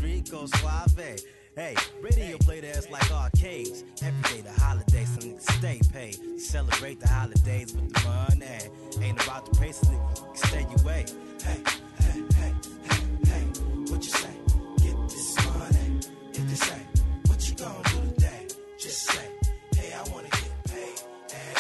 Rico 0.02 0.46
Suave. 0.48 1.20
Hey, 1.56 1.76
radio 2.02 2.38
play 2.38 2.62
that's 2.62 2.90
like 2.90 3.12
arcades. 3.12 3.84
Every 4.02 4.36
day 4.36 4.42
the 4.42 4.52
holidays, 4.62 5.10
some 5.10 5.30
niggas 5.32 5.52
stay 5.58 5.80
paid. 5.92 6.40
Celebrate 6.40 7.00
the 7.00 7.08
holidays 7.08 7.74
with 7.74 7.94
the 7.94 8.00
money. 8.08 9.06
Ain't 9.06 9.24
about 9.24 9.46
the 9.52 9.60
pace, 9.60 9.82
niggas 9.84 10.38
stay 10.38 10.66
away. 10.82 11.06
Hey, 11.44 11.62
hey, 12.00 12.24
hey, 12.36 12.54
hey, 12.90 13.02
hey. 13.26 13.44
What 13.92 14.04
you 14.04 14.12
say? 14.12 14.34
Get 14.78 14.96
this 15.10 15.36
money. 15.46 16.00
If 16.34 16.48
they 16.48 16.56
say, 16.56 16.82
what 17.28 17.50
you 17.50 17.56
gonna 17.56 17.84
do 17.90 18.14
today? 18.14 18.48
Just 18.80 19.00
say, 19.04 19.28
hey, 19.76 19.94
I 19.94 20.10
wanna 20.10 20.30
get 20.30 20.64
paid. 20.66 21.00
Hey, 21.32 21.54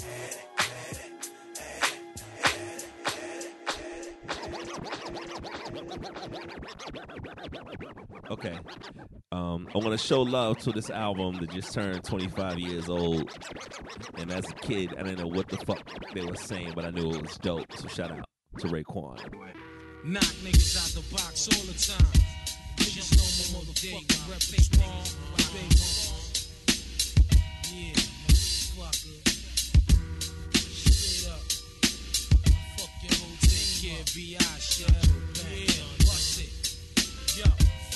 hey, 0.00 0.34
hey, 0.58 0.60
Get 0.66 0.96
it. 6.42 6.72
hey, 6.78 6.79
Okay. 8.30 8.58
Um, 9.32 9.66
I 9.74 9.78
want 9.78 9.90
to 9.92 9.98
show 9.98 10.22
love 10.22 10.58
to 10.58 10.72
this 10.72 10.90
album 10.90 11.36
that 11.40 11.50
just 11.50 11.72
turned 11.72 12.04
25 12.04 12.58
years 12.58 12.88
old. 12.88 13.30
And 14.16 14.30
as 14.32 14.48
a 14.48 14.54
kid, 14.54 14.94
I 14.98 15.02
didn't 15.02 15.18
know 15.18 15.26
what 15.26 15.48
the 15.48 15.56
fuck 15.58 15.82
they 16.14 16.24
were 16.24 16.36
saying, 16.36 16.72
but 16.74 16.84
I 16.84 16.90
knew 16.90 17.10
it 17.10 17.22
was 17.22 17.36
dope. 17.38 17.72
So 17.76 17.88
shout 17.88 18.12
out 18.12 18.24
to 18.58 18.68
Raekwon. 18.68 19.18
Knock 20.04 20.22
niggas 20.22 20.76
out 20.78 21.02
the 21.02 21.14
box 21.14 21.48
all 21.48 21.64
the 21.66 21.74
time. 21.74 22.12
Just 22.78 23.12
know 23.52 23.58
my 23.58 23.64
motherfucking 23.64 24.28
repertoire. 24.30 25.04
Big 25.52 25.72
Yeah, 27.72 27.94
motherfucker. 28.26 29.20
Straight 30.56 31.30
up. 31.30 31.42
Fuck 32.76 32.94
your 33.02 33.14
whole 33.18 33.36
take 33.42 33.70
care, 33.82 34.04
B.I. 34.14 34.58
shit. 34.58 35.19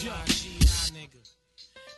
Yeah. 0.04 0.43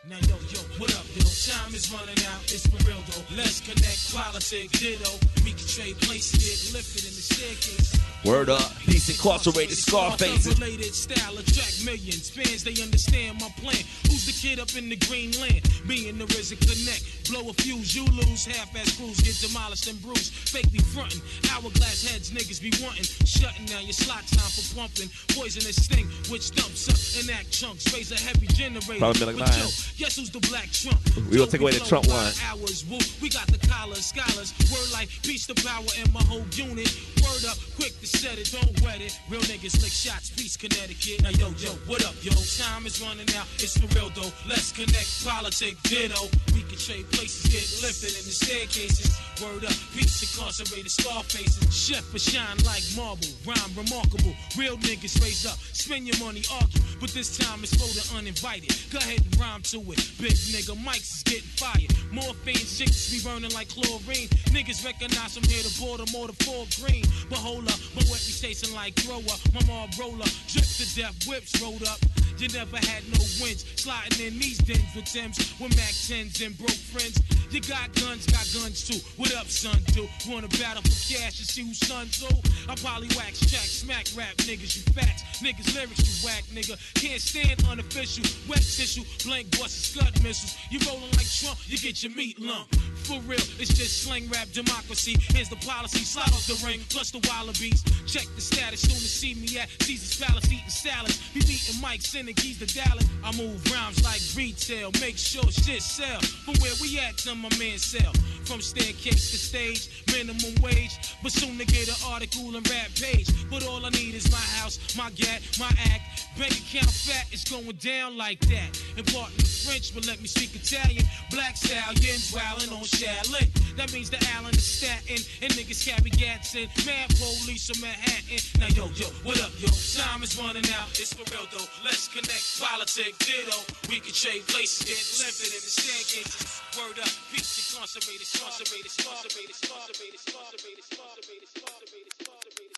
Now 0.08 0.18
yo, 0.28 0.36
yo, 0.54 0.60
what 0.78 0.94
up, 0.94 1.04
yo? 1.16 1.22
Time 1.50 1.74
is 1.74 1.90
running 1.90 2.14
out, 2.30 2.40
it's 2.44 2.64
for 2.64 2.78
real 2.86 3.02
though. 3.10 3.34
Let's 3.34 3.58
connect, 3.58 4.14
politics, 4.14 4.78
ditto. 4.78 5.10
We 5.44 5.50
can 5.50 5.66
trade 5.66 5.98
places, 5.98 6.38
get 6.46 6.74
lifted 6.74 7.02
in 7.02 7.10
the 7.10 7.22
staircase. 7.26 7.98
Word 8.24 8.48
up. 8.48 8.74
Peace 8.86 9.08
incarcerated 9.08 9.76
Scarface. 9.76 10.46
Related 10.46 10.94
style 10.94 11.38
attract 11.38 11.84
millions. 11.84 12.30
Fans, 12.30 12.64
they 12.64 12.74
understand 12.82 13.40
my 13.40 13.48
plan. 13.62 13.78
Who's 14.10 14.26
the 14.26 14.34
kid 14.34 14.58
up 14.58 14.74
in 14.74 14.88
the 14.88 14.96
green 15.06 15.30
land? 15.38 15.62
Me 15.86 16.08
and 16.08 16.18
the 16.18 16.26
RZA 16.26 16.58
connect. 16.58 17.30
Blow 17.30 17.50
a 17.50 17.52
fuse, 17.54 17.94
you 17.94 18.04
lose. 18.06 18.46
Half-ass 18.46 18.96
crews 18.98 19.20
get 19.22 19.38
demolished 19.38 19.86
and 19.86 20.00
bruised. 20.02 20.34
Fake 20.50 20.70
be 20.72 20.80
frontin'. 20.90 21.22
Hourglass 21.54 22.02
heads, 22.02 22.30
niggas 22.30 22.60
be 22.60 22.70
wantin'. 22.82 23.06
Shutting 23.26 23.66
down 23.66 23.84
your 23.84 23.94
slot 23.94 24.26
time 24.26 24.50
for 24.50 24.74
pumping. 24.74 25.10
Poisonous 25.38 25.76
sting, 25.76 26.10
which 26.26 26.50
dumps 26.50 26.90
up 26.90 26.98
and 27.22 27.30
act 27.30 27.52
chunks. 27.52 27.86
Raise 27.94 28.10
a 28.10 28.18
heavy 28.18 28.48
generator. 28.48 28.98
Probably 28.98 29.34
like 29.34 29.54
guess 29.96 30.16
who's 30.16 30.30
the 30.30 30.40
black 30.48 30.70
Trump? 30.70 31.00
We 31.30 31.38
gonna 31.38 31.50
take 31.50 31.60
away 31.60 31.72
the 31.72 31.84
Trump 31.84 32.06
by 32.06 32.14
line. 32.14 32.32
Hours, 32.44 32.84
woo. 32.84 32.98
We 33.20 33.28
got 33.28 33.46
the 33.48 33.58
collars, 33.66 34.04
scholars. 34.04 34.52
Word 34.70 34.92
like 34.92 35.08
peace 35.22 35.46
to 35.46 35.54
power 35.54 35.88
in 35.96 36.12
my 36.12 36.22
whole 36.24 36.44
unit. 36.52 36.92
Word 37.24 37.44
up, 37.48 37.56
quick 37.76 37.98
to 38.00 38.06
set 38.06 38.38
it, 38.38 38.52
don't 38.52 38.80
wet 38.82 39.00
it. 39.00 39.18
Real 39.28 39.40
niggas 39.48 39.80
lick 39.82 39.92
shots, 39.92 40.30
peace, 40.30 40.56
Connecticut. 40.56 41.22
Now 41.22 41.30
yo, 41.30 41.48
yo, 41.56 41.72
what 41.88 42.04
up, 42.04 42.14
yo? 42.20 42.32
Time 42.60 42.86
is 42.86 43.00
running 43.00 43.28
out, 43.36 43.48
it's 43.56 43.76
for 43.76 43.88
real 43.96 44.10
though. 44.10 44.30
Let's 44.48 44.72
connect, 44.72 45.24
politic, 45.24 45.80
ditto. 45.82 46.28
We 46.54 46.62
can 46.62 46.78
trade 46.78 47.10
places, 47.12 47.48
get 47.50 47.64
lifted 47.82 48.12
in 48.12 48.24
the 48.28 48.36
staircases. 48.36 49.16
Word 49.42 49.64
up, 49.64 49.76
peace, 49.92 50.22
incarcerated 50.24 50.90
scar 50.90 51.22
faces. 51.24 51.68
Chef 51.68 52.04
for 52.04 52.18
shine 52.18 52.56
like 52.64 52.82
marble, 52.96 53.28
rhyme 53.44 53.72
remarkable. 53.76 54.32
Real 54.56 54.78
niggas 54.78 55.20
raise 55.20 55.44
up, 55.44 55.58
spend 55.76 56.06
your 56.06 56.16
money, 56.24 56.40
argue. 56.52 56.80
But 57.00 57.10
this 57.10 57.36
time 57.36 57.60
it's 57.62 57.76
for 57.76 57.84
the 57.92 58.16
uninvited. 58.16 58.72
Go 58.90 58.98
ahead 58.98 59.20
and 59.20 59.36
rhyme 59.38 59.60
to 59.72 59.78
it. 59.92 60.00
Big 60.16 60.32
nigga, 60.56 60.72
mics 60.80 61.20
is 61.20 61.22
getting 61.24 61.52
fired. 61.60 61.92
Morphine 62.10 62.64
chicks 62.64 63.12
be 63.12 63.20
burning 63.20 63.52
like 63.52 63.68
chlorine. 63.68 64.32
Niggas 64.56 64.84
recognize 64.84 65.36
from 65.36 65.44
here 65.44 65.60
to 65.60 65.72
Baltimore 65.80 66.28
to 66.28 66.36
Fort 66.44 66.72
Greene. 66.80 67.04
But 67.28 67.38
hold 67.38 67.68
up, 67.68 67.78
my 67.92 68.08
wet 68.08 68.24
be 68.24 68.32
tasting 68.32 68.74
like 68.74 68.94
thrower. 68.96 69.36
My 69.52 69.60
mom 69.68 69.90
roller, 70.00 70.28
drip 70.48 70.64
to 70.80 70.86
death, 70.96 71.16
whips 71.28 71.60
rolled 71.60 71.84
up. 71.84 72.00
You 72.38 72.48
never 72.48 72.76
had 72.76 73.02
no 73.08 73.24
wins. 73.40 73.64
Sliding 73.76 74.26
in 74.26 74.38
these 74.38 74.58
dens 74.58 74.94
with 74.94 75.06
Tims, 75.06 75.38
with 75.58 75.74
Mac 75.76 75.96
10s 76.04 76.44
and 76.44 76.56
broke 76.58 76.70
friends. 76.92 77.20
You 77.50 77.60
got 77.62 77.94
guns, 77.94 78.26
got 78.26 78.44
guns 78.52 78.84
too. 78.84 79.00
What 79.16 79.34
up, 79.34 79.46
son? 79.46 79.78
Do 79.94 80.06
wanna 80.28 80.48
battle 80.48 80.82
for 80.82 81.14
cash 81.14 81.38
and 81.40 81.48
see 81.48 81.62
who's 81.62 81.78
son 81.78 82.08
too? 82.08 82.28
I 82.68 82.74
probably 82.74 83.08
wax 83.16 83.40
track, 83.40 83.64
smack 83.64 84.06
rap 84.16 84.36
niggas, 84.44 84.76
you 84.76 84.92
facts. 84.92 85.22
Niggas 85.40 85.74
lyrics, 85.74 86.04
you 86.04 86.28
whack 86.28 86.44
nigga. 86.52 86.76
Can't 86.94 87.20
stand 87.20 87.64
unofficial. 87.70 88.24
Wet 88.48 88.60
tissue, 88.60 89.04
blank 89.24 89.50
busts, 89.52 89.94
scud 89.94 90.12
missiles. 90.22 90.56
You 90.70 90.80
rolling 90.86 91.10
like 91.12 91.30
Trump, 91.30 91.56
you 91.66 91.78
get 91.78 92.02
your 92.02 92.12
meat 92.12 92.38
lump. 92.40 92.68
For 93.06 93.20
real, 93.20 93.40
it's 93.60 93.72
just 93.72 94.02
slang 94.02 94.28
rap 94.28 94.48
democracy. 94.52 95.16
Here's 95.32 95.48
the 95.48 95.56
policy, 95.56 96.04
slide 96.04 96.28
off 96.34 96.46
the 96.46 96.60
ring, 96.66 96.80
plus 96.90 97.12
the 97.12 97.20
wallabies. 97.30 97.82
Check 98.06 98.26
the 98.34 98.40
status, 98.40 98.82
soon 98.82 98.98
to 98.98 99.08
see 99.08 99.34
me 99.34 99.58
at 99.58 99.70
Caesar's 99.82 100.20
Palace 100.20 100.46
eating 100.50 100.68
salads. 100.68 101.16
Be 101.32 101.40
beating 101.40 101.80
Mike, 101.80 102.02
sending 102.26 102.42
keys 102.42 102.58
to 102.58 102.66
Dallas. 102.66 103.04
I 103.24 103.30
move 103.36 103.62
rhymes 103.72 104.02
like 104.04 104.20
retail, 104.36 104.90
make 105.00 105.16
sure 105.16 105.44
shit 105.50 105.82
sell. 105.82 106.20
From 106.44 106.54
where 106.60 106.72
we 106.80 106.98
at 106.98 107.18
till 107.18 107.34
my 107.34 107.50
man 107.58 107.78
sell. 107.78 108.12
From 108.44 108.60
staircase 108.60 109.30
to 109.30 109.38
stage, 109.38 110.04
minimum 110.12 110.54
wage. 110.62 110.98
But 111.22 111.32
soon 111.32 111.58
to 111.58 111.64
get 111.64 111.88
an 111.88 111.94
article 112.06 112.56
and 112.56 112.68
rap 112.70 112.88
page. 112.94 113.28
But 113.50 113.66
all 113.66 113.84
I 113.84 113.90
need 113.90 114.14
is 114.14 114.30
my 114.30 114.46
house, 114.58 114.78
my 114.96 115.10
gat, 115.10 115.42
my 115.58 115.70
act. 115.90 116.26
Bank 116.38 116.52
account 116.52 116.90
fat, 116.90 117.26
it's 117.32 117.48
going 117.48 117.64
down 117.76 118.16
like 118.16 118.40
that. 118.40 118.70
Important 118.96 119.46
French, 119.46 119.94
but 119.94 120.06
let 120.06 120.20
me 120.20 120.28
speak 120.28 120.54
Italian. 120.54 121.04
Black 121.30 121.56
stallions 121.56 122.30
wildin' 122.32 122.70
on 122.72 122.84
Shaolin. 122.84 123.48
That 123.76 123.92
means 123.92 124.10
the 124.10 124.18
Allen 124.34 124.54
is 124.54 124.64
Staten. 124.64 125.22
And 125.42 125.52
niggas 125.54 125.84
carry 125.84 126.10
gats 126.10 126.54
in. 126.54 126.68
Mad 126.86 127.08
police 127.16 127.70
from 127.70 127.80
Manhattan. 127.80 128.38
Now 128.60 128.68
yo, 128.68 128.86
yo, 128.94 129.06
what 129.24 129.40
up, 129.40 129.50
yo? 129.58 129.68
Time 129.96 130.22
is 130.22 130.38
running 130.38 130.66
out. 130.76 130.88
It's 131.00 131.14
for 131.14 131.24
real 131.32 131.46
though. 131.50 131.64
Let's 131.84 132.08
connect. 132.22 132.60
politics, 132.60 133.18
ditto. 133.18 133.58
We 133.88 134.00
can 134.00 134.14
trade 134.14 134.46
places, 134.48 134.88
get 134.88 134.96
lifted 135.20 135.52
in 135.52 135.60
the 135.60 135.72
staircases. 135.72 136.62
Word 136.78 136.98
up, 136.98 137.12
peace, 137.32 137.72
incarcerated, 137.72 138.24
incarcerated, 138.24 138.88
incarcerated, 138.88 139.52
incarcerated, 139.52 140.16
incarcerated, 140.16 140.80
incarcerated, 140.80 141.44
incarcerated, 141.44 142.12
incarcerated. 142.20 142.75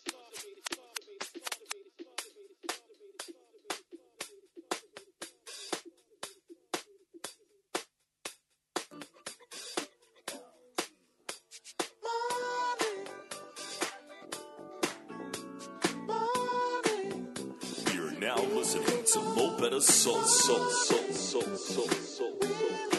Listening 19.08 19.34
to 19.34 19.40
Mo' 19.40 19.56
Betta 19.56 19.80
Soul, 19.80 20.22
Soul, 20.22 20.68
Soul, 20.68 21.12
Soul, 21.14 21.56
Soul, 21.56 21.88
Soul. 21.88 22.38
Will 22.40 22.97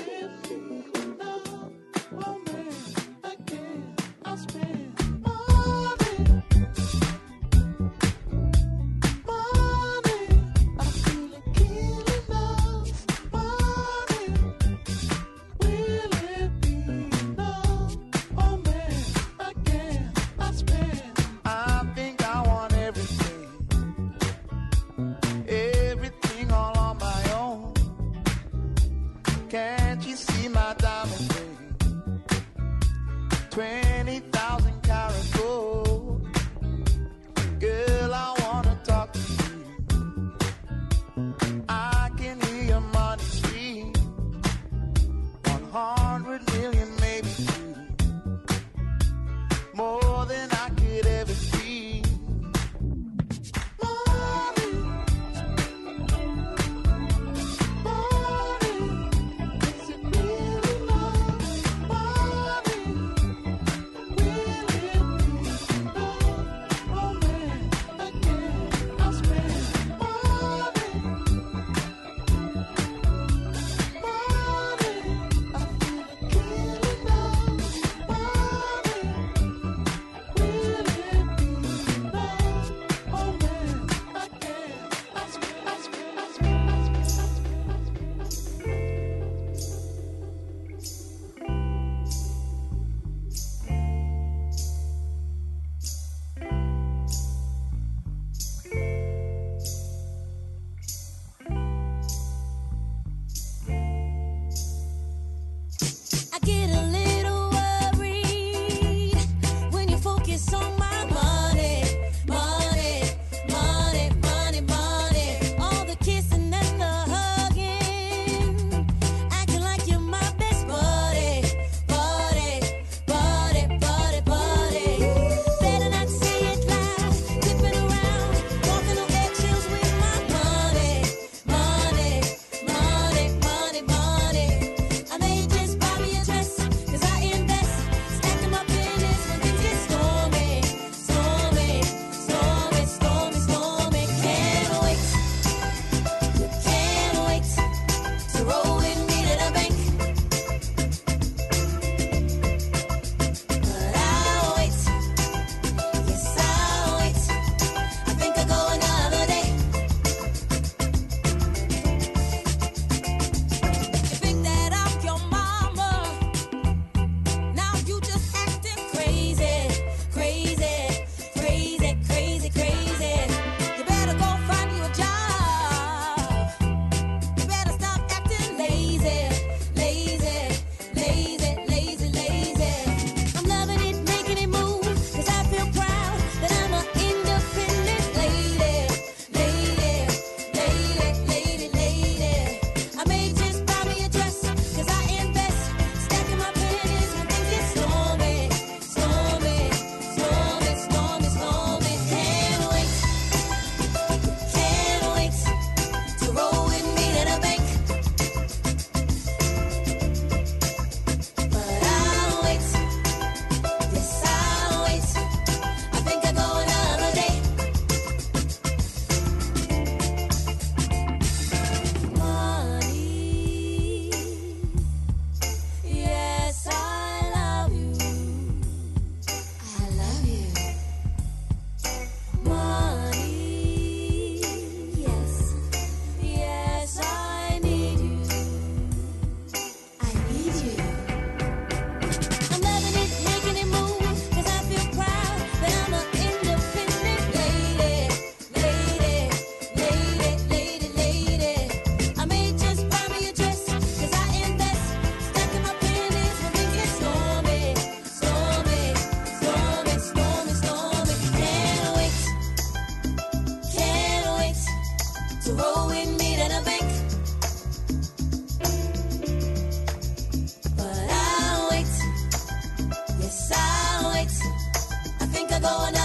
I 275.62 275.99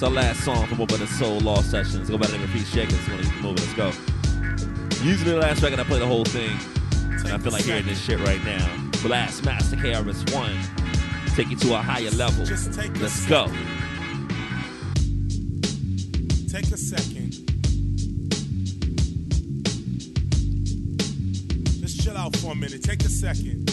It's 0.00 0.06
our 0.06 0.14
last 0.14 0.44
song 0.46 0.66
from 0.66 0.80
Over 0.80 0.96
the 0.96 1.06
Soul 1.06 1.40
Loft 1.40 1.66
Sessions. 1.66 2.08
Go 2.08 2.16
by 2.16 2.26
the 2.26 2.32
name 2.32 2.44
of 2.44 2.50
Pete 2.52 2.66
Shakers. 2.66 3.06
Wanna 3.06 3.22
keep 3.22 3.34
moving. 3.42 3.56
Let's 3.56 3.74
go. 3.74 3.92
Usually 5.04 5.32
the 5.32 5.36
last 5.36 5.62
record 5.62 5.78
I 5.78 5.84
play 5.84 5.98
the 5.98 6.06
whole 6.06 6.24
thing. 6.24 6.56
And 7.02 7.28
I 7.28 7.36
feel 7.36 7.52
like 7.52 7.64
hearing 7.64 7.84
this 7.84 8.02
shit 8.02 8.18
right 8.20 8.42
now. 8.42 8.66
Blast 9.02 9.44
Master 9.44 9.76
KRS-One. 9.76 10.56
Take 11.36 11.50
you 11.50 11.56
to 11.56 11.74
a 11.74 11.82
higher 11.82 12.08
level. 12.12 12.46
Just 12.46 12.72
take 12.72 12.98
Let's 12.98 13.26
go. 13.26 13.44
Take 16.48 16.72
a 16.72 16.78
second. 16.78 17.32
Just 21.82 22.00
chill 22.00 22.16
out 22.16 22.34
for 22.36 22.52
a 22.52 22.54
minute. 22.54 22.82
Take 22.82 23.02
a 23.02 23.10
second. 23.10 23.69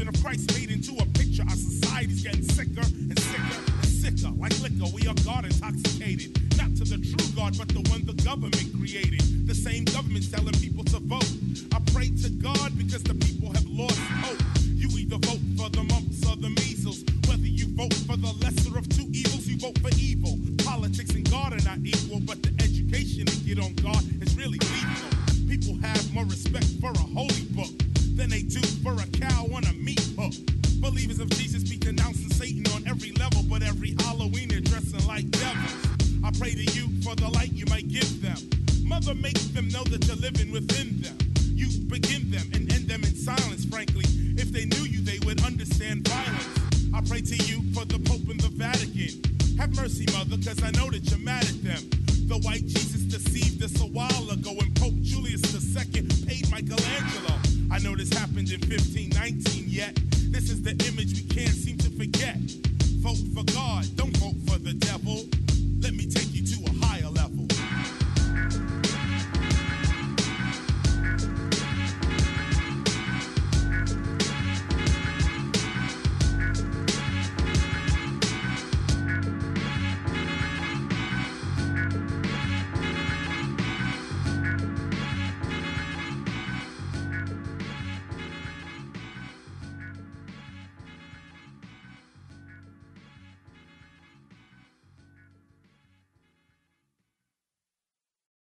description 0.00 0.08
of 0.08 0.24
Christ 0.24 0.58
made 0.58 0.70
into 0.70 0.92
a 1.02 1.06
picture. 1.18 1.42
Our 1.42 1.56
society's 1.56 2.22
getting 2.22 2.42
sicker 2.42 2.80
and 2.80 3.18
sicker 3.18 3.60
and 3.72 3.86
sicker. 3.86 4.32
Like 4.36 4.58
liquor, 4.60 4.90
we 4.94 5.06
are 5.06 5.14
God 5.24 5.44
intoxicated. 5.44 6.38
Not 6.56 6.76
to 6.76 6.84
the 6.84 6.98
true 6.98 7.28
God, 7.36 7.56
but 7.58 7.68
the 7.68 7.84
one 7.90 8.04
the 8.06 8.14
government 8.24 8.72
created. 8.78 9.46
The 9.46 9.54
same 9.54 9.84
government's 9.84 10.30
telling 10.30 10.54
people 10.54 10.84